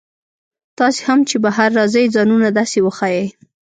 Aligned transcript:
تاسي 0.77 1.01
هم 1.07 1.19
چې 1.29 1.35
بهر 1.43 1.69
راځئ 1.79 2.05
ځانونه 2.15 2.47
داسې 2.57 2.79
وښایئ. 2.85 3.27